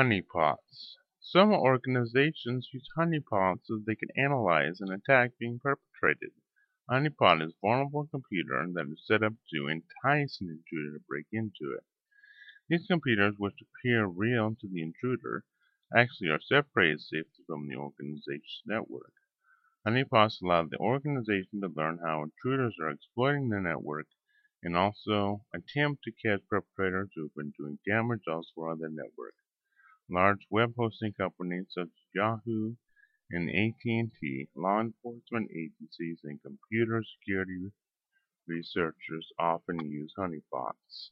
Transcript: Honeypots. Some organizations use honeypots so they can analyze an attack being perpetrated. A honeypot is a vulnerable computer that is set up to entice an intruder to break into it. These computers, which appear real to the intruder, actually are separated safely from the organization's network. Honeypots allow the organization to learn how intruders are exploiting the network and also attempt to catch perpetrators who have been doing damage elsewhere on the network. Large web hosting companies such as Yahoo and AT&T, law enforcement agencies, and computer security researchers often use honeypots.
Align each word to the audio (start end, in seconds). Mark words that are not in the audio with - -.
Honeypots. 0.00 0.96
Some 1.20 1.52
organizations 1.52 2.70
use 2.72 2.88
honeypots 2.96 3.66
so 3.66 3.82
they 3.84 3.96
can 3.96 4.08
analyze 4.16 4.80
an 4.80 4.90
attack 4.90 5.32
being 5.38 5.60
perpetrated. 5.60 6.30
A 6.88 6.94
honeypot 6.94 7.42
is 7.44 7.52
a 7.52 7.60
vulnerable 7.60 8.06
computer 8.06 8.66
that 8.72 8.86
is 8.90 9.06
set 9.06 9.22
up 9.22 9.34
to 9.52 9.68
entice 9.68 10.40
an 10.40 10.48
intruder 10.48 10.96
to 10.96 11.04
break 11.06 11.26
into 11.32 11.74
it. 11.76 11.84
These 12.70 12.86
computers, 12.86 13.34
which 13.36 13.60
appear 13.60 14.06
real 14.06 14.56
to 14.62 14.68
the 14.68 14.80
intruder, 14.80 15.44
actually 15.94 16.30
are 16.30 16.40
separated 16.40 17.02
safely 17.02 17.44
from 17.46 17.68
the 17.68 17.76
organization's 17.76 18.62
network. 18.64 19.12
Honeypots 19.86 20.40
allow 20.40 20.64
the 20.64 20.78
organization 20.78 21.60
to 21.60 21.68
learn 21.68 21.98
how 22.02 22.22
intruders 22.22 22.78
are 22.80 22.88
exploiting 22.88 23.50
the 23.50 23.60
network 23.60 24.06
and 24.62 24.78
also 24.78 25.44
attempt 25.52 26.04
to 26.04 26.12
catch 26.12 26.40
perpetrators 26.48 27.10
who 27.14 27.24
have 27.24 27.34
been 27.34 27.52
doing 27.58 27.78
damage 27.86 28.22
elsewhere 28.26 28.70
on 28.70 28.78
the 28.78 28.88
network. 28.88 29.34
Large 30.10 30.46
web 30.50 30.74
hosting 30.76 31.12
companies 31.12 31.68
such 31.70 31.84
as 31.86 32.14
Yahoo 32.14 32.74
and 33.30 33.48
AT&T, 33.48 34.48
law 34.56 34.80
enforcement 34.80 35.50
agencies, 35.52 36.20
and 36.24 36.42
computer 36.42 37.02
security 37.04 37.72
researchers 38.46 39.32
often 39.38 39.78
use 39.90 40.12
honeypots. 40.18 41.10